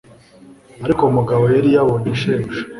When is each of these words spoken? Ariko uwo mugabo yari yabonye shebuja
Ariko 0.85 0.99
uwo 1.01 1.11
mugabo 1.17 1.43
yari 1.55 1.69
yabonye 1.75 2.09
shebuja 2.21 2.61